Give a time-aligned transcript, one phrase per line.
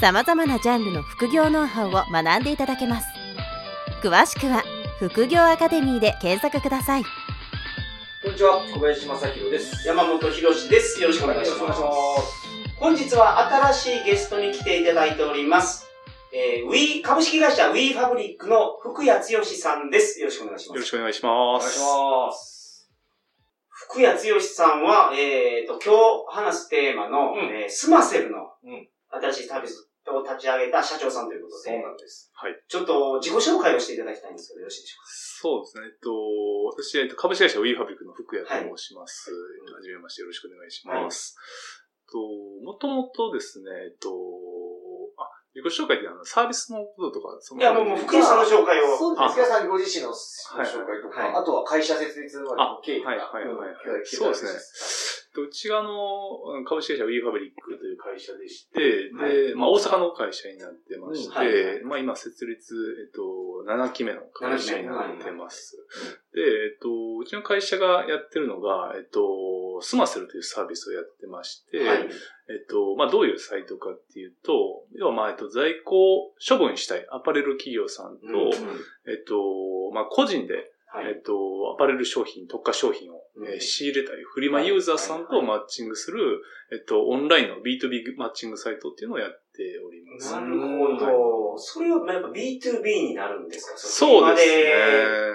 [0.00, 3.08] 様々なジャンルの副業ノウハウを学んでいただけます
[4.00, 4.62] 詳しくは
[5.00, 7.02] 副業アカデミーで検索ください
[8.22, 9.86] こんにちは、小林正宏です。
[9.86, 11.00] 山本博史です。
[11.00, 11.60] よろしくお願いします。
[11.60, 12.18] よろしくお願い
[12.68, 15.86] し本日は新しいゲストに来ていただいております。
[16.34, 20.20] えー、Wii、株式会社 Wii ファブリックの福谷剛さんです。
[20.20, 20.76] よろしくお願いします。
[20.76, 21.30] よろしくお願いします。
[21.30, 22.90] お願いします。
[23.70, 25.94] 福谷剛さんは、えーと、今
[26.26, 32.30] 日話すテーマの、うんえースマセルのうん新しいサービスを立ち上げた社長さんということで、なんです。
[32.68, 34.96] ちょっと自己紹介をしていただきたいんですけど、よろしいでしょ
[35.40, 35.86] そうですね。
[35.86, 36.10] えっと、
[36.74, 39.30] 私、えっと、株式会社 WeFabric の福谷と申します。
[39.30, 41.36] はじめましてよろしくお願いします。
[42.10, 42.18] と、
[42.64, 44.08] もともとですね、えっと、
[45.18, 47.64] あ、自己紹介ってあの、サービスのこととか、そうか。
[47.64, 48.96] いや、もう、福谷さんの紹介を。
[48.96, 49.28] そうですね。
[49.28, 53.10] 福谷さんご自身の紹介とはいか、あとは会社設立までの経緯とか。
[53.10, 54.50] はいはいはいそうですね
[55.38, 61.34] とうちがあの、株式会社 WeFabric という会社でして、で、まあ大阪の会社になってまして、うん。
[61.34, 62.74] はいまあ今設立、
[63.06, 63.22] えっと、
[63.66, 65.76] 7期目の会社になってます。
[66.34, 66.44] で、え
[66.76, 71.98] っと、うちの会社がやってるのが、えっと、スマセルというサービスをやってまして、はい。
[72.50, 78.52] えっと、まあどういうサイトかっていうと、要はまあ、えっと、在庫を処分したいアパレル企業さんと、うん。
[79.10, 81.06] えっと、まあ個人ではい。
[81.08, 81.32] えっと、
[81.74, 86.40] アパレル商品、特化商品を、うんえー仕入れたいフリマユーザーさんとマッチングする、
[86.72, 90.32] えっと、オンラインの B2B マッチングサイトっていうのをやっております。
[90.34, 91.58] なるほど。
[91.58, 93.78] それはやっぱ B2B になるんですか？
[93.78, 94.62] そうですね。
[94.64, 94.70] ね。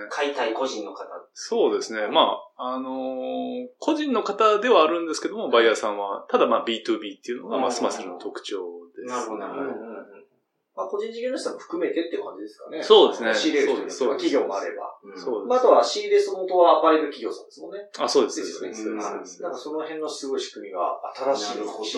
[0.10, 1.06] 買いたい個人の方。
[1.34, 2.08] そうですね。
[2.08, 8.62] まあ、あのー個人の方ではあるんですけども、バイヤーさんは、ただまあ B2B っていうのが、まあ、スマスルの特徴
[8.96, 9.10] です。
[9.10, 10.23] なるほどなるほどはい
[10.76, 12.82] まあ、個人事業主さんも含めてっていう感じですかね。
[12.82, 13.34] そうですね。
[13.34, 14.26] 仕入れる人によってそうです。
[14.26, 14.90] は企業もあれば。
[15.16, 17.80] そうまあ、あとは仕入れその元はアパレル企業さんですもんね。
[18.00, 18.42] あ、そうです。
[18.42, 19.02] ですよね。
[19.04, 21.86] なんかその辺のすごい仕組みが新しいなるほど。
[21.86, 21.98] し、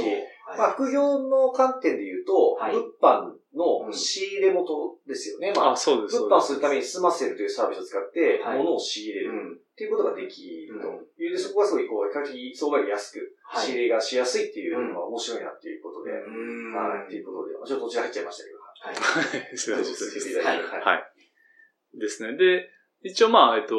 [0.58, 2.74] まあ、副業の観点で言うと、はい。
[2.74, 5.54] 物販の仕入れ元ですよね。
[5.56, 6.20] まあ、あ、そうです。
[6.20, 8.58] 物販するためにスマセルというサービスを使って、はい。
[8.58, 9.54] 物を仕入れるうん。
[9.54, 10.88] っていうことができると。
[11.22, 11.32] いう。
[11.32, 13.66] で、そこがすごい、こう、比較的相場より安く、はい。
[13.66, 16.74] 仕入れがしやすいっていうのが面白いなっていうことで、うん。
[16.74, 19.58] はい、っていうことで、ちょっと途中入っちゃいましたけど、はい。
[19.58, 22.00] そうですそうですはいはい。
[22.00, 22.38] ですね。
[22.38, 22.70] で、
[23.04, 23.76] 一応まあ、えっと、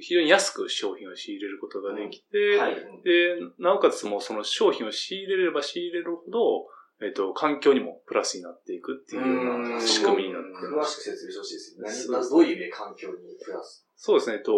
[0.00, 2.74] 非常に安く商品を仕入れることができて、はい。
[2.74, 6.66] で、なおかつもうその商品を仕入れれば仕入れるほど、
[7.02, 11.00] えっと、環境にもプラスになっていくっていうよううなん仕組みになって詳ます。
[11.00, 12.28] しく説明してほしいですよね。
[12.28, 13.86] どういう意味で環境にプラス？
[13.96, 14.52] そうですね、えっと、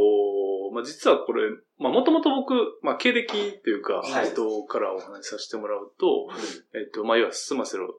[0.72, 6.28] まあ、実はこれ、まあ、もともと僕、まあ、経歴っていうか、はいえっと、からお話しさせてもらうと、
[6.74, 7.94] えっと、まあ、要はスマセルを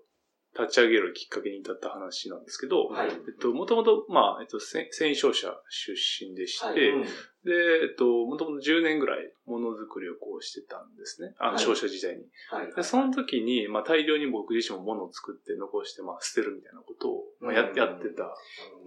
[0.57, 3.09] 立ち上げるきっかけに至った話なんですけど、はい。
[3.09, 6.83] えっと、もともと、まあ、えっと、せ繊維商社出身でして、はい
[7.43, 11.35] で、えっと、もともと10年ぐらいものづくりをこうしてたんですね。
[11.39, 12.23] あの、はい商社時代に。
[12.49, 12.73] はい。
[12.73, 18.31] で、その時に、まあ、大量に僕自身も物を作って残して、まあ、捨てるみたいなことを、まあ、やうんやってた。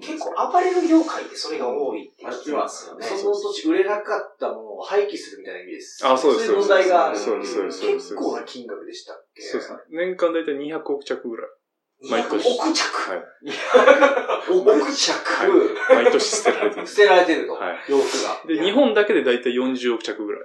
[0.00, 3.04] 結構アパレル業界ってそれが多いって聞きますよね。
[3.04, 6.06] その土地売れなかったものを廃棄するみたいな意味です。
[6.06, 7.18] あそうですそういう問題がある。
[7.18, 9.42] そうですそうです結構な金額でしたっけ？
[9.42, 9.78] そうですね。
[9.90, 11.50] 年間だいたい200億着ぐらい。
[12.02, 13.10] 毎年億着。
[13.10, 13.24] はい。
[14.50, 16.86] 億着、毎年捨てられてる。
[16.88, 17.54] 捨てられてると。
[17.54, 18.42] はい洋服が。
[18.46, 20.42] で、日本だけでだいたい40億着ぐらい。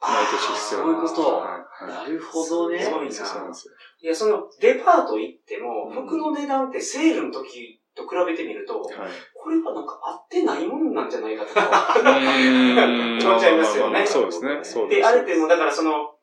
[0.00, 1.38] 毎年あー必要そういうこと。
[1.38, 2.82] はいはいなるほどね。
[2.82, 3.74] すごいなそうなんですよ。
[4.00, 8.92] いや、その、デパート行っても、うん服の値段ってセールの時と比べてみると、はい。
[9.34, 11.94] これはなんか合ってないもんなんじゃないかとか。
[12.00, 14.60] 思っちゃいますよねそうですね。
[14.62, 15.00] そうです。
[15.00, 16.13] で、あれってもうだからその、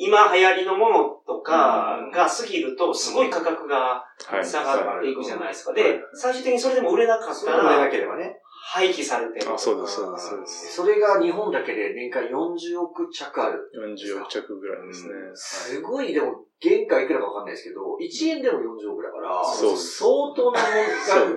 [0.00, 5.72] 今流行りのものとかが過ぎると、すごい価格がはい下がっていくじゃないですか。
[5.72, 8.34] はいで、最終的にそれでも売れなかったそれが売れなら、ければね。
[8.70, 9.52] 廃棄されてる。
[9.52, 10.76] あ、そうです、そうです、そうです。
[10.76, 13.68] それが日本だけで年間40億着ある。
[13.74, 15.14] 40億着ぐらいですね。
[15.34, 19.74] すごい、でも、原価いくらかわかんないですけど、1円でも40億だから、相
[20.36, 20.60] 当な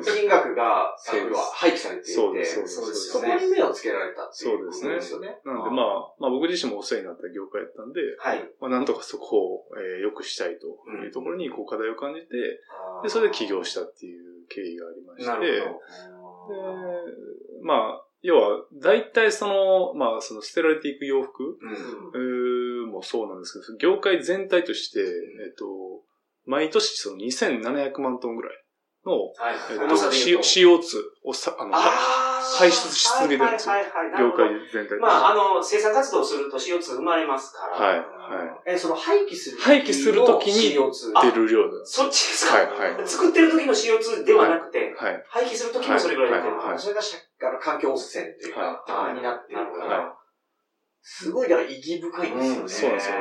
[0.06, 1.14] 金額が、そ
[1.56, 3.10] 廃棄されていて、そうです、そうです。
[3.10, 5.40] そこに目をつけられたっていうことそうですよね。
[5.44, 8.48] なんでまあ、まあ僕自身もお世話になった業界やったんで、はい。
[8.60, 10.68] まあなんとかそこを、えー良くしたいと
[11.04, 12.28] いうところにこう課題を感じて、
[13.02, 15.80] で、それで起業したっていう経緯がありまして、なるほ
[16.48, 21.44] で、まあ、要は、大体その、まあ、その捨てられていく洋服、
[22.14, 22.20] ど。
[22.20, 22.92] うん。
[22.94, 25.04] もそうなんですけど、業界全体として、え
[25.52, 25.66] っと、
[26.46, 28.63] 毎年その2700万トンぐらい
[29.06, 30.80] の、はいえっと重さで言うと CO2
[31.26, 35.02] をさ、あの、排出し続けてるんですよはいはいはい業界全体で。
[35.02, 37.86] まあ、あの、生産活動をすると CO2 生まれますから。
[37.88, 38.04] はい、は
[38.66, 38.74] い。
[38.74, 41.32] え、その廃棄する廃棄する時に CO2。
[41.32, 41.94] 出る量なんです。
[41.94, 45.24] そっちですか、はいはい作ってる時の CO2 ではなくて、はい。
[45.28, 46.58] 廃棄する時もそれぐらい出てる。
[46.58, 50.16] はいはいそれがしあの環境汚染っていうか、はいになってるかはいら、
[51.06, 52.62] すごい、だから意義深いんですよね。
[52.62, 53.16] うんそうなんですよ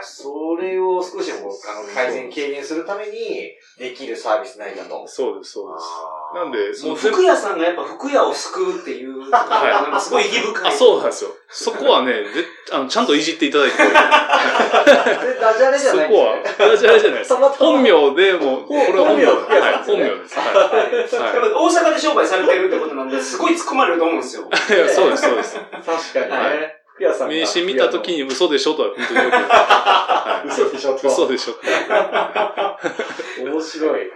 [0.00, 5.06] それを少しでもあの改善、軽減するためにできるサービスないかと。
[5.06, 5.86] そうです、そうです。
[6.34, 9.42] なんで、そのもう服屋さんがやっぱ服屋を救うっていう、な
[9.88, 10.68] んかすごい意義深い。
[10.68, 11.30] あ、そうなんですよ。
[11.48, 12.28] そこはね、で
[12.72, 17.34] あのちゃんといじっていただいてダジャレじゃそないんこは、ダジャレじゃないです。
[17.34, 20.36] 本名でもう、これは本名本名はい、本名です。
[20.36, 24.48] 大阪で商売されてるってことなんで、すごい突っ込まれると思うんですよ。
[24.88, 25.56] そうです、そうです。
[25.56, 26.83] 確かにはね。
[26.94, 29.44] 服屋さんが名刺見たときに嘘でしょとは本当によく言う。
[29.50, 31.08] はい嘘でしょと。
[31.08, 33.42] 嘘でしょって。
[33.42, 34.10] 面白い。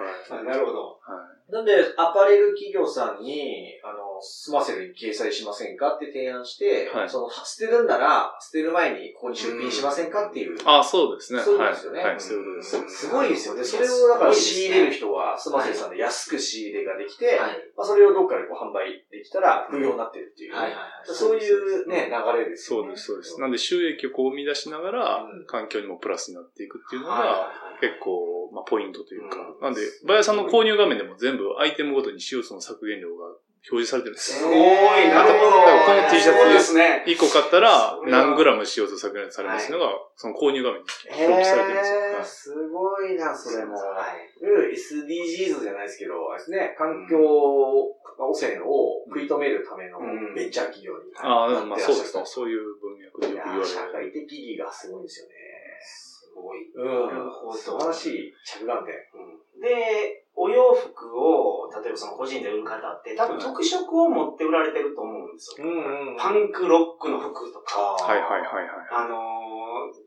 [0.45, 0.99] なるほど。
[1.51, 10.59] なんで、アパレル企業さんに、あの、スマセルに掲載しませんかって提案して、はいその、捨てるんなら、捨てる前にここに出品しませんかっていう。
[10.65, 11.41] あ、そうですね。
[11.41, 11.75] そういうこはい。
[11.75, 12.99] とですよねはい、そういうことです。
[12.99, 13.65] すごいですよね。
[13.65, 17.39] それをだから仕入れる人は、スマセルさんで安く仕入れができて、はい。
[17.77, 20.83] まあ、それをどっかでこう販売できたら、副業になってるっていう、はいはいはい。
[21.05, 22.89] そういうね、流れですよね。
[22.89, 23.41] そうです、そうです。
[23.41, 29.59] なんで収益をこう生み出しながらうん、環境にもプラスになっていくっていうのはいはいが、はい結構、まあ、ポイントというかう。
[29.59, 33.27] んなんで、バヤさんの購入画面でも全部アイテムごとに CO2 の削減量が
[33.71, 34.39] 表示されてるんですよ。
[34.39, 35.51] すごい、なるほど。
[35.85, 37.05] この T シャツそうですね。
[37.07, 40.87] 1個買ったら何グラム CO2 削減されますのが、その購入画面に
[41.27, 41.99] 表記されてるんですよ。
[41.99, 43.77] へー、はいすごいな、それも。
[44.43, 47.19] SDGs じゃないですけど、あれですね、環境
[48.19, 52.23] 汚染を食い止めるためのうんベンチャー企業にああ、なまあそうですね。
[52.27, 53.67] そういう文脈でよく言われる。
[53.67, 55.35] 社会的意義がすごいんですよね。
[55.81, 56.67] すごい。
[56.75, 56.85] うん。
[56.85, 58.95] なるほど素晴らしい着眼点。
[59.63, 65.67] で、お洋服を、例えばその個人で売る方って、多分特色を持って売られてると思うんですよ。
[65.67, 68.67] んパンクロックの服とか、はいはいはいはい。
[68.93, 69.29] あのー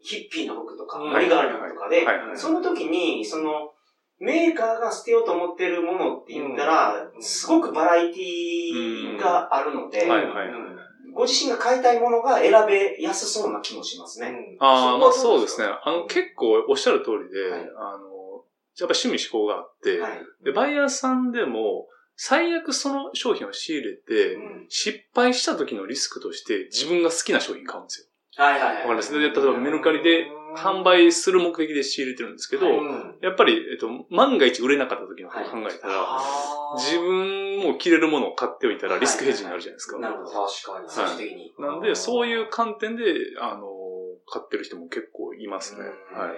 [0.01, 2.05] ヒッピーの服とか、うんマリガールの服とかで、
[2.35, 3.73] その時に、その、
[4.19, 10.07] メーカーが捨てようと思ってるものって言ったら、うんすごくバラエティがあるので。
[11.13, 14.33] ご自身が買いたいものが選べやすそうな気もしますね。
[14.59, 15.67] ああ、まあそうですね。
[15.67, 15.73] ね。
[15.83, 18.10] あの、結構おっしゃる通りで、はいあの、
[18.79, 20.21] やっぱ趣味思考があって、はい。
[20.43, 28.01] で、バイヤーさんでも、最悪その商品を仕入れて、うん失敗した時のリスクとして自分が好きな商品買うんです
[28.37, 28.43] よ。
[28.43, 28.75] はいはいはい。
[28.75, 29.11] わかります？
[29.13, 32.77] で例えばメルカリで販売する目的で仕入れてるんですけど、はい
[33.21, 39.99] やっぱり、えっと、万が一売れなかった時のことを考えたら、あー自分も着れるものを買っておいたらリスクヘッジになるじゃないですか。
[39.99, 40.29] なるほど。
[40.47, 40.89] 確かに。
[40.89, 41.53] 最終的に。
[41.59, 43.03] なんで、そういう観点で、
[43.41, 43.67] あの、
[44.27, 45.81] 買ってる人も結構いますね。
[45.81, 46.31] うんはい。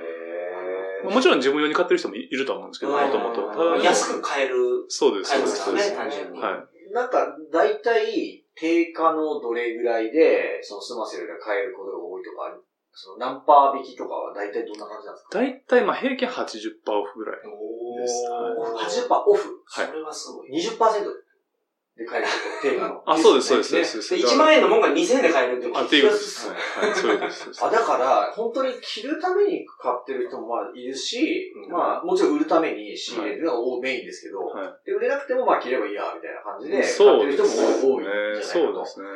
[1.03, 3.75] もちろん自分用に買ってる人もいるとは思うんですけど、もはいともと。
[3.83, 4.55] 安く買える
[4.87, 5.97] そうです、そうです、ね。
[5.97, 6.39] 単純に。
[6.39, 6.93] はい。
[6.93, 12.55] なんか、大体、定価のどれぐらいで、そのスマセルが買えることが多いとか、
[12.95, 15.39] その何パー引きとかは大体どんな感じなんですか？
[15.39, 17.39] だいたい、まあ、平均80%オフぐらい。
[17.49, 19.63] おですーはい80%オフ？
[19.65, 20.51] はいそれはすごい。
[20.51, 20.69] 20%で
[22.05, 23.03] 買えること、定価の。
[23.05, 24.01] あ、そうです、そうです、そうねです。
[24.01, 26.49] そうでです1万円のもんが2000円で買えるってあ、っていうことです。
[26.49, 26.55] は
[26.89, 27.65] い、そういうことです。
[27.65, 37.33] あ、だから、本当に着るために買ってる人もまあいるし、うんまあもちろん売るために仕入れるのがメインですけど、はで売れなくてもまあ着ればいいや、みたいな感じで買そうってる。
[37.33, 38.47] 人も多いんじゃないかと。
[38.47, 39.07] そうですね。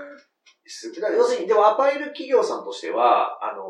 [1.15, 3.63] 要するに、でもアパレル企業さんとしては、あの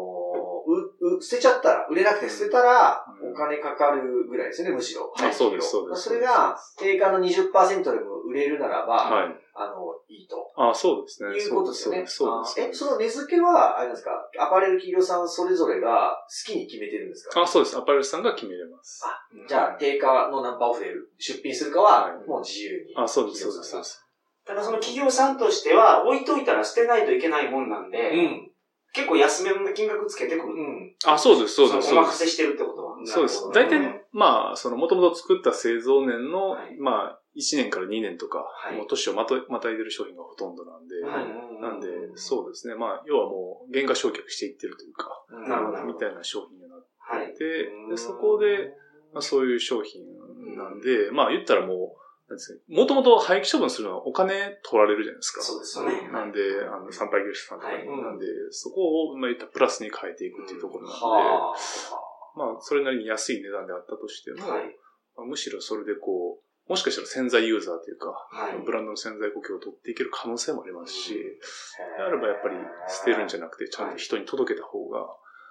[1.21, 5.13] 捨てちゃったら、売れなくて捨てたら、うんお金かかるぐらいですよね、むしろ。
[5.15, 9.35] あそうですそうですそれが、定価の20%でも売れるならば、はい。
[9.53, 9.75] あの、
[10.07, 10.51] いいと。
[10.55, 11.35] あ、そうですね。
[11.37, 12.03] いうことですよね。
[12.07, 12.53] そうです。
[12.55, 12.73] そうあえ。
[12.73, 14.11] その値付けは、あれなんですか？
[14.39, 17.41] アパレル企業さんそれぞれが好きに決めてるんですか？
[17.41, 17.77] あ、そうです。
[17.77, 19.03] アパレルさんが決めれます。
[19.47, 22.93] じゃあ、定価のナンパオフで出品するかはは、いもう自由に。
[22.95, 24.03] あ、そうです、そうです、そうです。
[24.45, 28.51] ただその企業さんとしては、置いといたら捨てないといけないもんなんで、うん。
[28.93, 30.53] 結構安めの金額つけてくる。
[30.53, 30.95] うん。
[31.05, 32.13] あ、そうです、そうです、おそうです。
[32.13, 32.97] 任せしてるってことは？
[33.05, 33.79] そうです大体、
[34.11, 42.75] まあ、その、もともと作った製造年の、はいまあ、1年から2年とか、はいもう年をまとまたいでる商品がほとんどなんで、はいなんで、そうですね。
[42.75, 45.49] まあ、要はもう、原価償却していってるというか、うん。
[45.49, 47.33] なるほどみたいな商品になっはい。
[47.35, 48.73] て、で、そこで、
[49.13, 50.03] まあ、そういう商品
[50.55, 52.06] なんで、まあ、言ったらもう、
[52.69, 55.41] もともと廃棄処分するのはお金取られるじゃないですか。
[55.41, 56.09] そうですよね。
[56.11, 61.55] なんで、あの、参拝業者さんとかに、はいなんで、そこを、まあ、言ったらプラスに変えていくっていうところなんで、は
[62.35, 64.75] まあ、それなりに安い値段であったとしても、はい。
[65.15, 68.59] まあむしろそれでこう、もしかしたら潜在ユーザーというか、はい。
[68.65, 71.21] ブランドの潜在顧客を取っていける可能性もありますし、うん
[71.97, 72.55] であればやっぱり
[72.89, 75.07] 捨てるんじゃなくて、ちゃんと人に届けた方が、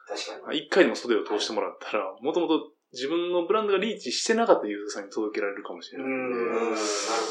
[0.07, 0.43] 確かに。
[0.43, 6.77] まあ一回でも袖を通してもらったら、もともと自分のブランドがリーチしてなかったユーザーさんに届けられるかもしれないなる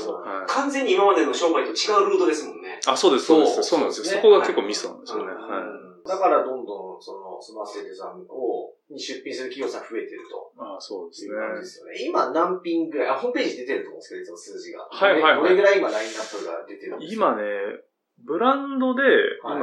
[0.06, 0.18] ほど。
[0.20, 2.80] はい完全に今までの商売と違うルートですもんね。
[2.86, 3.56] あ、そうです、そうです。
[3.64, 4.06] そそううなんですよ。
[4.06, 5.32] そこが結構ミスなんですよね。
[5.32, 5.60] うんは
[6.06, 6.08] い。
[6.08, 10.52] だからどんどん、その、スマセルさんを、に出品する企業さん増えてると。
[10.62, 11.34] あそうですね
[11.66, 11.98] すよね。
[12.06, 14.88] 今何品ぐらい、あ、ホームページ出てると思うんですけど、いつも数字が。
[14.92, 17.34] はいはいはいどれぐらい今ラインナップが出てるんですか？
[17.34, 17.44] 今ね、
[18.24, 19.02] ブランドで、
[19.42, 19.60] はい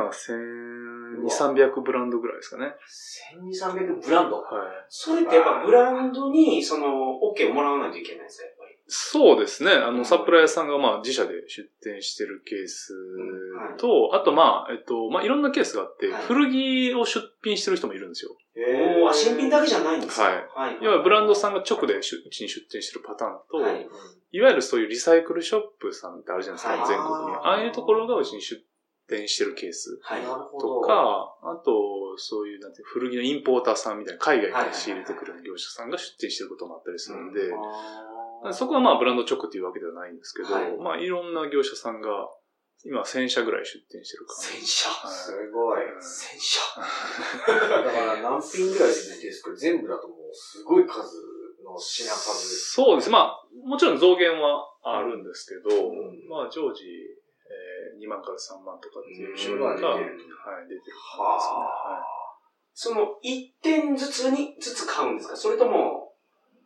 [1.23, 2.75] 今、1200、300ブランドぐらいですかね。
[3.63, 4.37] 1200ブランド？
[4.37, 4.47] はい。
[4.89, 6.87] それってやっぱブランドに、その、
[7.35, 8.73] OK をもらわないといけないんですか、やっぱり？
[8.89, 9.71] そうですね。
[9.73, 12.93] あの、うんサプライヤーさんがまあ自社で出店してるケース
[13.79, 18.37] と、あとまあ、えっと、まあいろんなケースがあって、はい古着を出品してる人もいるんですよ。
[18.55, 20.25] おーあ、新品だけじゃないんですか？
[20.25, 20.79] はいはい。
[20.83, 23.89] 要はブランドさんが直で出うちに出店してるパターンと、はい
[24.35, 27.37] いわゆるそういうリサイクルショップさんってあるじゃないですか、はい全国に。
[27.37, 28.63] ああいうところがうちに出
[29.13, 30.01] 店してるケース。
[30.61, 37.41] とか、あと、そういう、なんて古着のインポーターさんみたいな海外から仕入れてくる業者さんが出店してることもあったりするんで、
[38.45, 42.09] あそこはまあブランド直っていうわけではないんですけど、はいまあいろんな業者さんが
[42.85, 44.89] 今1000社ぐらい出店してるか戦車。
[44.91, 45.83] ーすごい。
[46.01, 46.61] 戦車。
[47.47, 50.99] だから何品ぐらい出てるんですか全部だともうすごい数
[51.63, 52.73] の品数です。
[52.73, 53.11] そうです。
[53.11, 57.22] まあ、もちろん増減はあるんですけど、んまあ常時、えー
[58.03, 62.03] 2万から3万とかっていう種うん類が、はい、出てる出てるはあ。
[62.75, 65.37] その、1点ずつに、ずつ買うんですか？
[65.37, 66.15] それとも、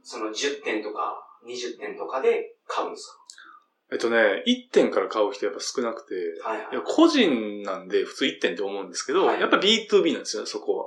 [0.02, 3.18] その10点とか20点とかで買うんです
[3.92, 6.74] えっとね、1点から買う人やっぱ少なくて、かはいはい。
[6.74, 10.86] や個人なんで普通1点って思うんですけど、はいやっぱ B2B なんですよ、そこは。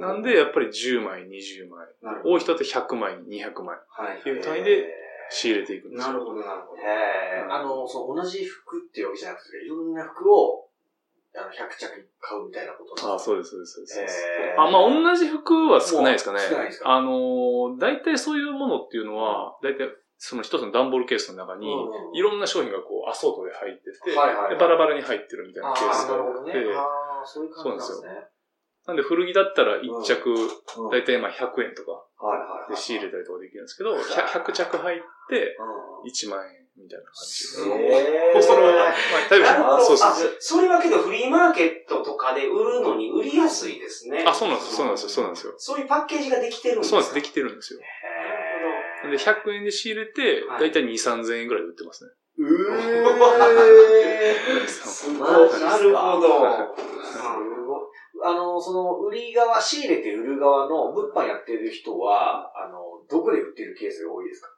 [0.00, 1.86] なんで、やっぱり10枚、20枚。
[2.24, 3.76] 多い人って100枚、200枚。
[3.90, 4.20] はい。
[4.20, 4.86] っていう単位で
[5.30, 6.12] 仕入れていくんですよ。
[6.12, 6.82] なるほど、なるほど。
[6.82, 10.68] へーあの、その同じ服っていうわけじゃなくて、いろんな服を、
[11.36, 14.26] あの、100着買うみたいなことああ、そううです、そうです、そうです。
[14.56, 16.40] あ、まあ、同じ服は少ないですかね。
[16.48, 16.90] 少ないですか？
[16.90, 27.28] あのー、大体そういうものっていうのは、大体その一つの段ボールケースの中に、うんいろんな商品がこう、アソートで入ってて、はいはいはいでバラバラに入ってるみたいあなケースあ、なるほどねがあって、。
[27.30, 28.08] そういう感じなんですね。
[28.86, 32.04] なんで古着だったら一着、うん大体まあ100円とか。
[32.68, 34.98] で仕入れたりとかできるんですけど、100, 100着入っ
[35.30, 35.62] てう
[36.06, 37.70] ん1万円みたいな感じすで。
[37.70, 38.90] ごいへーで、それを、まあ、
[39.30, 39.44] 例え
[39.84, 40.36] そうそうあそう。
[40.38, 44.24] それはけどフリーマーケットとかで売るのに売りやすいですね。
[44.26, 45.54] あ、そうなんですよ、そうなんですよ、そうなんですよ。
[45.58, 47.02] そういうパッケージができてるんですか？
[47.02, 47.80] そうなんです、できてるんですよ。
[49.04, 52.10] へで、100円で仕入れて、はいだいたい2、3000円ぐらいで売ってますね。
[52.38, 53.18] ーうー
[55.60, 56.28] なるほど。
[57.04, 57.18] す
[57.66, 64.48] ごいあの、その、売り側、仕入れて売る側の物販やってる人は、あの、どこで売ってるケースが多いですか？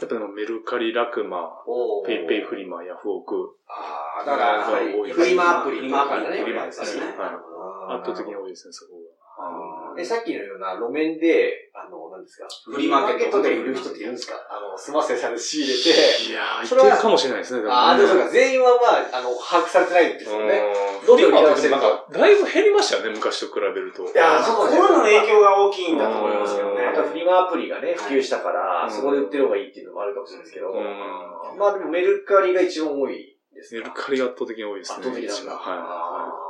[0.00, 6.40] やっぱメルカリ、ラクマ、おペイペイフリマ、ヤフオク、ああ、だから、フリマアプリフリマアプリとかね。
[6.40, 7.02] フリマですね。
[7.16, 7.96] はい。
[7.96, 8.92] 圧倒的に多いですね、そこ
[9.38, 12.48] あーえ、さっきのような路面で、あの、何ですか？
[12.72, 14.34] フリーマーケットで売る人っているんですか？
[14.48, 16.32] あの、すませさんで仕入れて。
[16.32, 20.58] いやー、それは言ってるかもしれないですね、ああ、でもそうか、全員はまあ、あの、把握されてないんですよね。
[20.58, 24.08] うんどんどんフリマ売り出せるってなんか、だいぶ減りましたよね、昔と比べると。
[24.08, 26.86] いやーそうコロナの影響が大きいんだと思いますけどね。
[26.86, 34.96] あとフリマアプリがね、普及したから、うんそこで売ってる方がいいっていうのもあるかもしれないですけど、うんまあでもメルカリが一番多いですかメルカリが圧倒的に多いですね。
[34.98, 35.52] 圧倒的なんだ。
[35.52, 36.40] は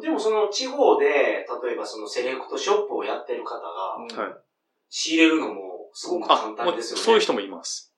[0.00, 4.16] でもその地方で、例えばそのセレクトショップをやってる方が、い。
[4.16, 4.34] はい。
[4.94, 7.02] 仕入れるのもすごくあ、簡単ですよね。
[7.02, 7.94] そういう人もいます。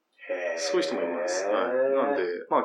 [0.57, 1.45] そういう人もいます。
[1.47, 1.75] はい。
[1.91, 2.59] なんで、ま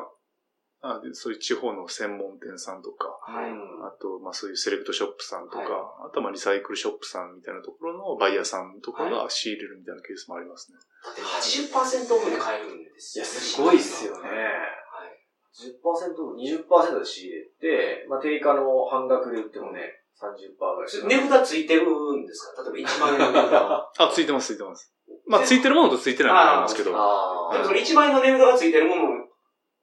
[0.82, 3.50] あ、あでそういう地方の専門店さんとか、はい。
[3.50, 5.68] あと、まあそういうセレクトショップさんとか、はい
[6.06, 10.78] あとはまあリサイクルショップさんみたいなところのバイヤーさんとかが仕入れるみたいなケースもありますね。
[11.04, 13.24] だって80%オフで買えるんですよ。
[13.24, 14.30] いや、すごいっすよね。
[14.30, 15.18] はい。
[15.58, 21.20] 10%、20%で仕入れて、まあ定価の半額で売ってもね、30%ぐらい。
[21.22, 22.62] 値札ついてるんですか？
[22.70, 23.52] 例えば1万円の値札。
[23.98, 24.92] あ、ついてます、ついてます。
[25.26, 26.92] まあ、ついてるものとついてないものありますけど。
[26.94, 29.06] あでもそれ1万円の値札がついてるものを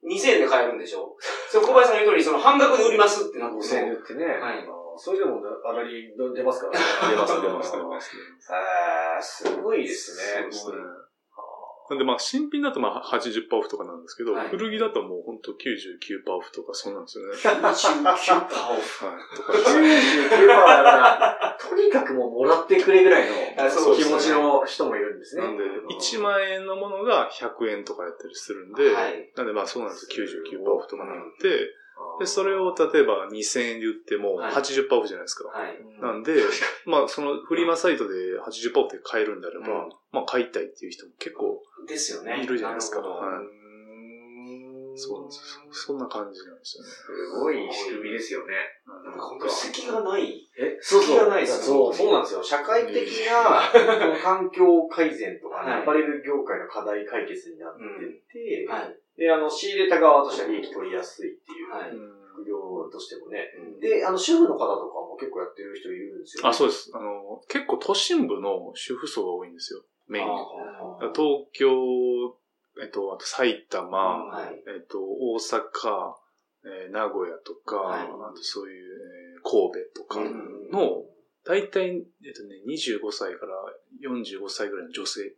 [0.04, 1.16] 2000円で買えるんでしょ？
[1.50, 4.26] それ小林さんの言う通り、その半額で売りますってなっても5000円で売ってね。
[4.26, 4.68] はい
[5.00, 6.78] それでも上がり出ますからね。
[7.14, 8.16] 出ます、出ます、出ます。
[8.50, 10.50] へーすごいですね。
[10.50, 10.82] そうですね。
[11.90, 17.32] なんでまあ、新品だとまあ80%オフとかなんですけど、はい古着だともうほんと99%オフとかそうなんですよね。
[17.34, 19.06] 99%オフ。
[19.06, 19.36] はい。
[19.36, 23.34] とか99%だから、とにかくもうもらってくれぐらいの
[23.96, 25.42] 気持ちの人もいるんですね。
[25.42, 30.26] なんで、1万円のものが100円とかやったりするんで、はいなんでまあそうなんですよ。
[30.60, 31.74] 99%オフとかなって、
[32.20, 35.48] で、それを例えば2000円で売ってもはい80%オフじゃないですか。
[35.48, 35.78] はい。
[36.00, 36.34] なんで、
[36.86, 41.57] まあそのフリマサイトで80%オフで買えるんであれば、うんまあ買いたいっていう人も結構
[41.88, 42.42] ですよね。
[42.42, 43.00] いるじゃないですか。
[43.00, 43.58] はい。
[44.98, 45.72] そうなんですよ。
[45.72, 46.90] そんな感じなんですよね。
[46.90, 48.54] すごい仕組みですよね。
[48.86, 50.42] なんか本当隙がない。
[50.58, 51.28] え、そうそう。
[51.28, 52.42] ないですそう、そうなんですよ。
[52.42, 53.62] 社会的な、
[54.20, 58.96] 環境改善とかね、はいアパレル業界の課題解決になってって、はい。
[59.16, 63.46] で、あの、仕入れた側としては利益取りやすいっていう、副業としてもね。
[63.56, 66.90] うんで、あの、主婦の方とかも結構やってる人いるんですよ、あ、そうです。
[66.92, 69.82] あの、結構都心部の主婦層が多いんですよ。
[70.08, 70.26] メイン。
[71.14, 71.68] 東京、
[72.82, 74.62] えっと、あと埼玉、はい。
[74.66, 75.60] えっと、大阪、
[76.64, 78.00] えー名古屋とか、はい。
[78.02, 80.70] あとそういう、えー神戸とかうん。
[80.70, 81.04] の、
[81.44, 81.90] 大体、
[82.24, 83.54] えっとね、25歳から
[84.02, 85.34] 45歳ぐらいの女性。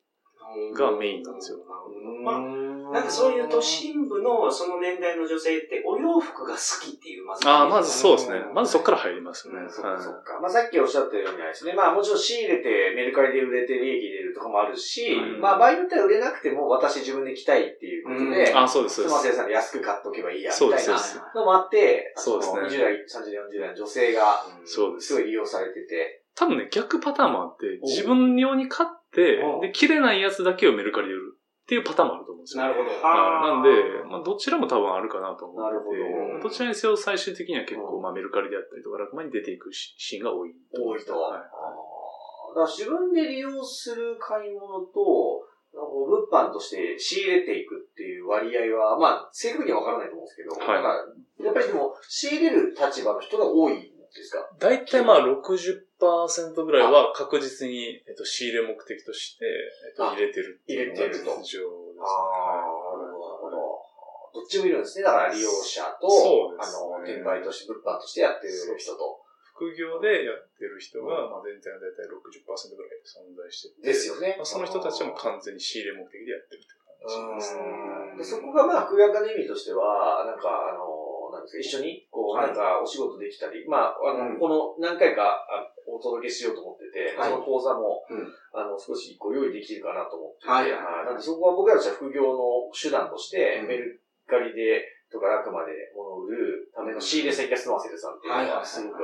[0.75, 1.59] がメインなんですよ。
[2.25, 2.41] まあ、
[2.93, 7.49] なんかそういう都心部のその年代の女性ってお洋服が好きっていう、まず。
[7.49, 8.51] ああ、まずそうですねう。
[8.53, 9.61] んまずそこから入りますよね。
[9.63, 10.39] うんそっかはいそっか。
[10.41, 11.73] まあさっきおっしゃったようにあれですね。
[11.75, 19.15] まあもちろん仕入れてメルカリで売れて利益出るとかもあるし、うんまあ場合によっては売れなくても私自分で着たいっていうことで、うんあ、そうです、そうです。
[19.15, 21.37] スマセさんで安く買っとけばいいや、みそうです、たいなそうです。
[21.37, 31.40] のもあって、そうですねあの20代、30代、40代の女性がそうですすごい利用されてて、多分ね、逆パターンもあって、お自分用に買ってお、で、切れないやつだけをメルカリで売る
[31.71, 32.67] っていうパターンもあると思うんですよ。
[32.67, 32.91] なるほど。
[32.91, 33.47] はい。
[33.47, 33.71] なんで、
[34.11, 35.79] まあ、どちらも多分あるかなと思って。
[35.79, 36.49] て、なるほど。
[36.49, 38.03] どちらにせよ最終的には結構、うん。
[38.03, 40.51] まあ、メルカリであったりとか、楽間に出ていくシシーンが多い。
[40.75, 41.15] 多いと。
[41.15, 41.39] は。
[41.39, 41.47] い。
[41.47, 50.75] だから自分で利用する買い物と、物販として仕入れていくっていう割合は、まあ、正確には分からないと思うんですけど、は
[51.39, 51.45] い。
[51.47, 53.87] やっぱりでも、仕入れる立場の人が多いんで
[54.25, 54.43] すか？
[54.59, 55.39] 大体まあ60%
[56.65, 62.05] ぐらいは確実に、えっと、仕入れ目的として、えっと、あ入れてるっていうのが入れてると実情ですね。
[62.05, 64.41] ああ、なるほど。
[64.41, 65.05] どっちもいるんですね。
[65.05, 69.21] だから利用者と、そうですあの、ね転売として、物販としてやってる人と。
[69.61, 78.17] 副業でやってる人が、まあ、全体の大体60%ぐらい存在してて、ですよねまあ、その人たちはもう完全に仕入れ目的でやってるって感じですね。
[78.17, 82.47] でそこがまあ、福井アカデミーとしては、なんか、あの、なんですか、一緒に、こう、はい。
[82.49, 84.39] なんか、お仕事できたり、まあ、あの、うん。
[84.39, 87.31] この何回かあお届けしようと思ってて、はい。
[87.31, 88.29] その講座も、うん。
[88.53, 93.69] あの、少しご用意できるかなと思ってて、はいなんでそこは僕らとしては副業の手段として、うん。
[93.69, 99.03] メルカリで、とか楽まで物を売るための仕入れ先がスノワセルさんっていうのはすごく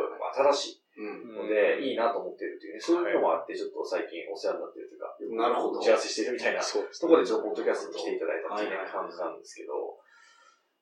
[0.54, 1.34] 新しいうん。
[1.34, 5.80] ので、いいなと思ってるっていうね、そういうのもあって、ちょっと最近お世話になってるというか、なるほど。
[5.80, 9.98] 打ち合わせしてるみたいなそこでちょっとポッドキャストに来ていただいたっていう感じなんですけど。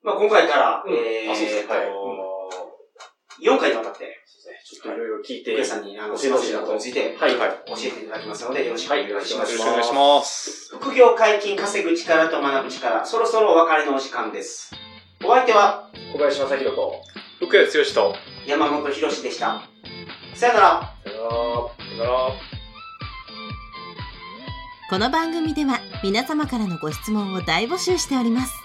[0.05, 2.05] まあ今回から、うんえーあそうですねはい
[3.41, 4.61] 4回にわたって、そうですね。
[4.63, 5.51] ちょっといろいろ聞いて。
[5.51, 9.33] 福井さんに、あの、教えてほしいなとについて、はいはい、教えていただきますので、よろしくお願いします。
[9.33, 10.75] よろしくお願いします。
[10.79, 14.71] 副業解禁、稼ぐ力と学ぶ力、そろそろお別れのお時間です。
[15.23, 16.93] お相手は、小林正宏と。
[17.39, 18.15] 福谷剛と、
[18.47, 19.61] 山本博史でした。
[20.33, 20.93] さよなら。
[21.03, 21.35] さよなら。
[21.35, 22.55] さよなら。
[24.87, 28.64] この番組では皆様からのご質問を大募集しております。